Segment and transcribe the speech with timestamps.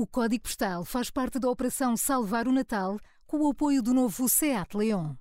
[0.00, 4.28] O Código Postal faz parte da Operação Salvar o Natal com o apoio do novo
[4.28, 5.16] SEAT Leon.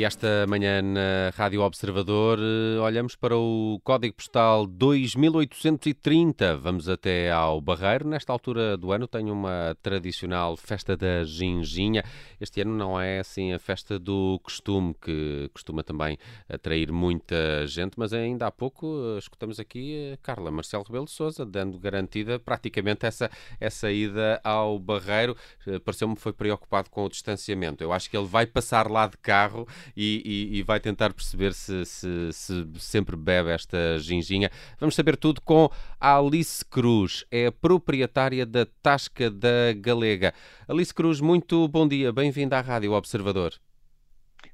[0.00, 6.56] E esta manhã na Rádio Observador eh, olhamos para o código postal 2830.
[6.56, 8.08] Vamos até ao Barreiro.
[8.08, 12.02] Nesta altura do ano tem uma tradicional festa da ginginha.
[12.40, 16.16] Este ano não é assim a festa do costume, que costuma também
[16.48, 21.10] atrair muita gente, mas ainda há pouco eh, escutamos aqui a Carla Marcelo Rebelo de
[21.10, 25.36] Sousa dando garantida praticamente essa, essa ida ao Barreiro.
[25.66, 27.84] Eh, pareceu-me que foi preocupado com o distanciamento.
[27.84, 30.22] Eu acho que ele vai passar lá de carro e,
[30.52, 34.50] e, e vai tentar perceber se, se, se, sempre bebe esta ginginha.
[34.78, 40.34] Vamos saber tudo com a Alice Cruz, é a proprietária da Tasca da Galega.
[40.68, 43.54] Alice Cruz, muito bom dia, bem-vinda à Rádio Observador.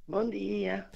[0.08, 0.86] Bom dia.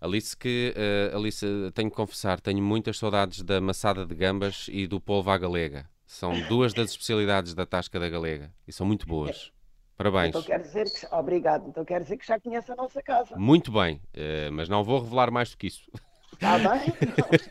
[0.00, 4.86] Alice, que uh, Alice, tenho que confessar, tenho muitas saudades da maçada de gambas e
[4.86, 5.88] do polvo à galega.
[6.06, 9.52] São duas das especialidades da Tasca da Galega e são muito boas.
[10.00, 10.30] Parabéns.
[10.30, 11.68] Então quer dizer que, obrigado.
[11.68, 13.36] Então quer dizer que já conhece a nossa casa.
[13.36, 15.90] Muito bem, uh, mas não vou revelar mais do que isso.
[16.32, 16.90] Está bem?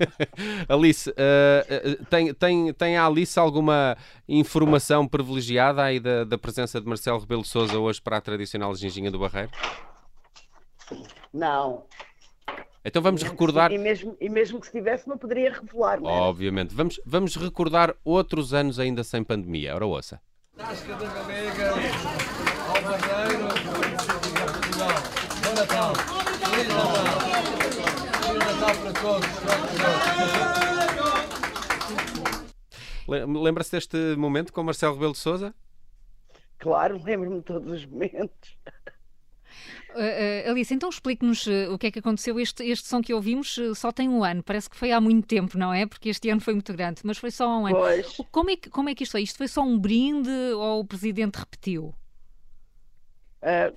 [0.67, 3.95] Alice, uh, tem, tem, tem a Alice alguma
[4.27, 9.11] informação privilegiada aí da, da presença de Marcelo Rebelo Souza hoje para a tradicional ginginha
[9.11, 9.51] do Barreiro?
[11.31, 11.85] Não.
[12.83, 13.71] Então vamos recordar.
[13.71, 16.01] E mesmo, e mesmo que se tivesse, não poderia revelar.
[16.01, 16.73] Não Obviamente.
[16.73, 19.75] Vamos, vamos recordar outros anos ainda sem pandemia.
[19.75, 20.19] Ora, ouça.
[20.59, 21.71] Tasca da Galega,
[22.67, 23.47] ao Barreiro,
[24.35, 24.97] Portugal.
[25.41, 25.93] Bom Natal.
[26.49, 27.19] Feliz Natal.
[28.27, 29.29] Feliz Natal para todos.
[33.41, 35.55] Lembra-se deste momento com Marcelo Rebelo de Souza?
[36.57, 38.57] Claro, lembro-me de todos os momentos.
[39.89, 42.39] Uh, uh, Alice, então explique-nos uh, o que é que aconteceu.
[42.39, 45.57] Este, este som que ouvimos só tem um ano, parece que foi há muito tempo,
[45.57, 45.85] não é?
[45.85, 47.75] Porque este ano foi muito grande, mas foi só um ano.
[47.75, 48.17] Pois.
[48.31, 49.23] Como é, que, como é que isto foi?
[49.23, 51.93] Isto foi só um brinde ou o Presidente repetiu?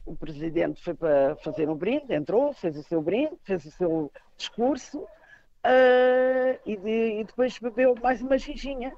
[0.05, 4.13] o Presidente foi para fazer um brinde, entrou, fez o seu brinde, fez o seu
[4.37, 5.07] discurso
[6.67, 8.93] e, de, e depois bebeu mais uma ginginha.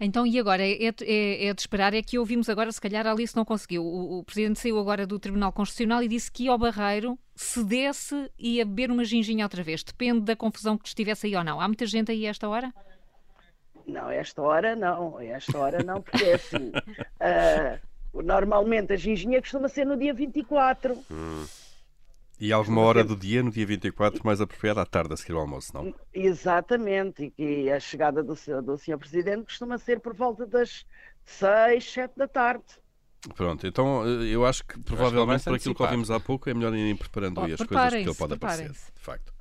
[0.00, 0.62] Então, e agora?
[0.62, 3.84] É, é, é, de esperar, é que ouvimos agora, se calhar a Alice não conseguiu.
[3.84, 7.62] O, o, Presidente saiu agora do Tribunal Constitucional e disse que ia ao Barreiro, se
[7.64, 9.82] desse, ia beber uma ginginha outra vez.
[9.82, 11.60] Depende da confusão que estivesse aí ou não.
[11.60, 12.72] Há muita gente aí a esta hora?
[13.86, 15.20] Não, esta hora não.
[15.20, 16.72] Esta hora não, porque é assim.
[16.74, 20.98] uh, normalmente a ginginha costuma ser no dia 24.
[21.10, 21.44] Hum.
[22.38, 25.40] E alguma hora do dia, no dia 24, mais apropriada, à tarde, a seguir ao
[25.40, 25.94] almoço, não?
[26.12, 28.98] Exatamente, e a chegada do, do Sr.
[28.98, 30.84] Presidente costuma ser por volta das
[31.24, 32.64] 6, 7 da tarde.
[33.34, 36.94] Pronto, então eu acho que provavelmente por aquilo que ouvimos há pouco é melhor irem
[36.94, 39.32] preparando aí as coisas que ele pode aparecer, de facto.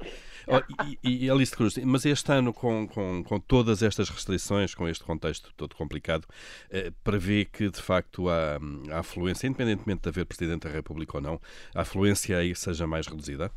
[1.03, 5.03] E, e Alice Cruz, mas este ano, com, com, com, todas estas restrições, com este
[5.03, 6.27] contexto todo complicado,
[6.69, 8.59] eh, prevê que de facto a,
[8.91, 11.41] a afluência, independentemente de haver Presidente da República ou não,
[11.73, 13.51] a afluência aí seja mais reduzida?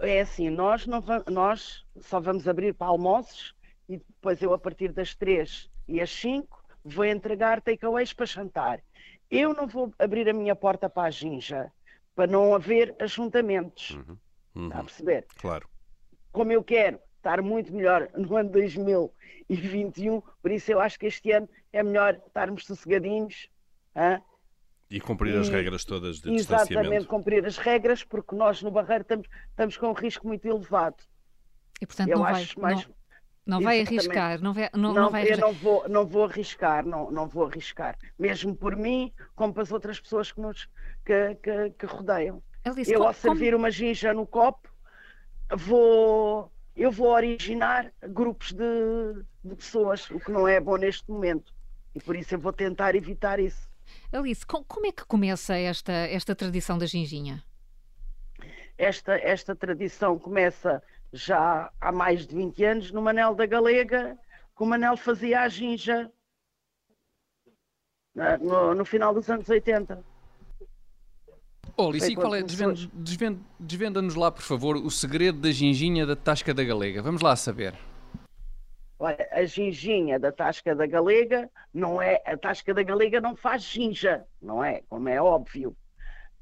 [0.00, 3.54] É assim, nós, não nós só vamos abrir para almoços
[3.88, 8.80] e depois eu, a partir das 3 e às 5, vou entregar takeaways para jantar.
[9.30, 11.70] Eu não vou abrir a minha porta para a ginja
[12.18, 13.90] para não haver ajuntamentos.
[13.90, 14.16] Uhum.
[14.58, 14.66] Uhum.
[14.66, 15.26] Está a perceber?
[15.36, 15.68] Claro.
[16.32, 21.30] Como eu quero estar muito melhor no ano 2021, por isso eu acho que este
[21.30, 23.48] ano é melhor estarmos sossegadinhos.
[23.94, 24.20] Hein?
[24.90, 26.86] E cumprir e, as regras todas de exatamente, distanciamento.
[26.86, 30.96] Exatamente, cumprir as regras, porque nós no Barreiro estamos, estamos com um risco muito elevado.
[31.80, 32.94] E portanto eu não vai, mais, não,
[33.46, 35.40] não vai arriscar, não vai, não, não, não vai arriscar.
[35.40, 37.96] Eu não vou, não vou arriscar, não, não vou arriscar.
[38.18, 40.68] Mesmo por mim, como para as outras pessoas que nos
[41.04, 42.42] que, que, que rodeiam.
[42.74, 43.64] Disse, eu, ao servir como...
[43.64, 44.68] uma ginja no copo,
[45.56, 51.52] vou, eu vou originar grupos de, de pessoas, o que não é bom neste momento.
[51.94, 53.68] E por isso eu vou tentar evitar isso.
[54.12, 57.42] Alice, como é que começa esta, esta tradição da ginginha?
[58.76, 60.82] Esta, esta tradição começa
[61.12, 64.16] já há mais de 20 anos no Manel da Galega,
[64.56, 66.10] que o Manel fazia a ginja
[68.40, 70.04] no, no final dos anos 80.
[71.76, 72.42] Oh, Alice, qual é?
[72.42, 77.02] Desvenda-nos desvenda, desvenda lá, por favor, o segredo da ginginha da Tasca da Galega.
[77.02, 77.74] Vamos lá saber.
[78.98, 82.20] Olha, a ginginha da Tasca da Galega não é.
[82.26, 84.82] A Tasca da Galega não faz ginja, não é?
[84.88, 85.76] Como é óbvio.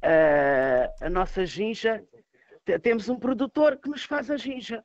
[0.02, 2.02] Uh, a nossa ginja.
[2.82, 4.82] Temos um produtor que nos faz a ginja.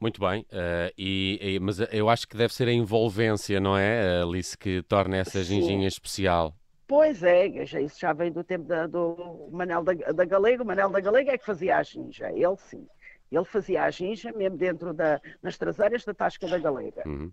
[0.00, 4.20] Muito bem, uh, e, e, mas eu acho que deve ser a envolvência, não é,
[4.20, 6.54] Alice, que torna essa ginginha especial.
[6.86, 10.62] Pois é, isso já vem do tempo da, do Manel da, da Galega.
[10.62, 12.86] O Manel da Galega é que fazia a ginja, ele sim.
[13.30, 17.02] Ele fazia a ginja mesmo dentro da, nas traseiras da Tasca da Galega.
[17.06, 17.32] Uhum.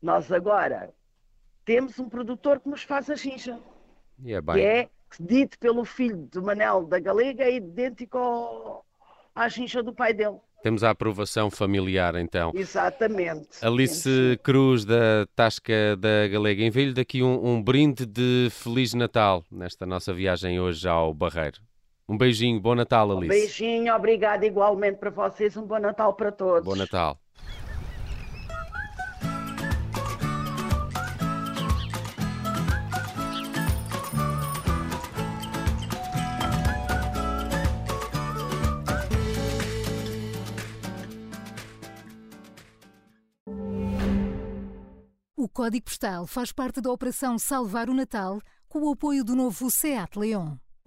[0.00, 0.94] Nós agora
[1.64, 3.58] temos um produtor que nos faz a ginja.
[4.24, 4.88] É que é
[5.18, 8.86] dito pelo filho do Manel da Galega, é idêntico ao,
[9.34, 10.38] à ginja do pai dele.
[10.62, 12.50] Temos a aprovação familiar, então.
[12.54, 13.48] Exatamente.
[13.62, 16.62] Alice Cruz, da Tasca da Galega.
[16.62, 21.60] Envio-lhe daqui um, um, brinde de Feliz Natal nesta nossa viagem hoje ao Barreiro.
[22.08, 23.26] Um beijinho, bom Natal, Alice.
[23.26, 25.56] Um beijinho, obrigado igualmente para vocês.
[25.56, 26.64] Um bom Natal para todos.
[26.64, 27.20] Bom Natal.
[45.40, 49.70] O Código Postal faz parte da Operação Salvar o Natal com o apoio do novo
[49.70, 50.56] SEAT Leon.